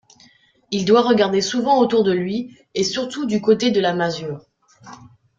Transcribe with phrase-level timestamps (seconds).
[0.71, 4.43] Il doit regarder souvent autour de lui, et surtout du côté de la masure.